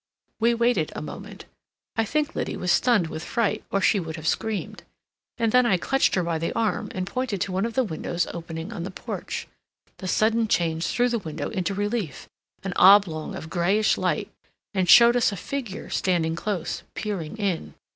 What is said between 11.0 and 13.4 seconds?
the window into relief, an oblong